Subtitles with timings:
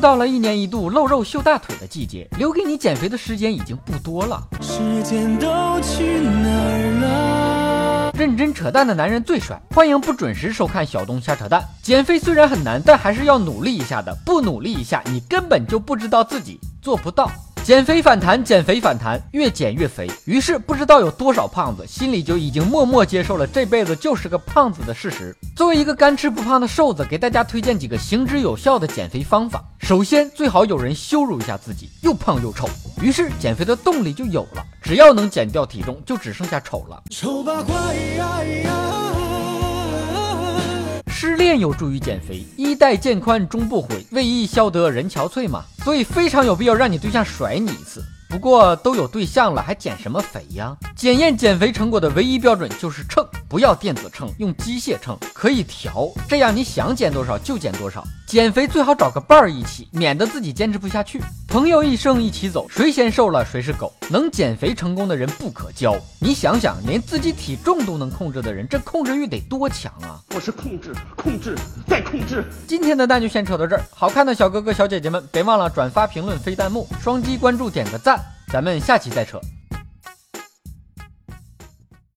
[0.00, 4.42] 又到了一年一度露肉秀大腿的季节，留给你减肥的时间已经不多了。
[4.62, 5.46] 时间都
[5.82, 8.10] 去哪儿了？
[8.14, 11.62] 认真扯淡的男人最帅，欢迎不准时收看小东瞎扯淡。
[11.82, 14.16] 减肥虽然很难，但还是要努力一下的。
[14.24, 17.30] 不努力一下，你根本就不知道自己做不到。
[17.62, 20.10] 减肥反弹，减肥反弹，越减越肥。
[20.24, 25.36] 于是不知道有多少胖子心里就已经默默接受了这辈子就是个胖子的事实。
[25.54, 29.62] 作为一个干吃不胖的瘦子，给大家推荐几个行之有效的减肥方法。
[29.80, 32.68] 首先，最好有人羞辱一下自己，又胖又丑，
[33.02, 34.64] 于是减肥的动力就有了。
[34.80, 37.02] 只要能减掉体重，就只剩下丑了。
[37.10, 37.74] 丑八怪
[38.16, 38.70] 呀呀
[41.10, 45.64] 失恋有助于减肥，衣带渐宽终不悔，为伊消得人憔悴嘛。
[45.82, 48.04] 所以非常有必要让你对象甩你一次。
[48.28, 50.76] 不过都有对象了，还减什么肥呀？
[50.94, 58.06] 检验减肥成果的唯一标准就是秤，不要电子秤，用机械秤，可以调，这样你想减多少就减多少。
[58.24, 61.20] 减肥最好找个伴儿一起，免得自己坚持不下去。
[61.48, 63.92] 朋友一生一起走，谁先瘦了谁是狗。
[64.08, 65.96] 能减肥成功的人不可交。
[66.20, 70.22] 你想想，连自己体重都能控制的人，这控制欲得多强啊！
[70.32, 71.56] 我是控制，控制，
[71.88, 72.44] 再控制。
[72.68, 78.24] 今天的蛋就先扯到这儿，好看的小哥哥小姐姐们，别忘了转发、评论、飞弹幕，双击关注，点个赞。
[78.46, 79.40] 咱们下期再扯。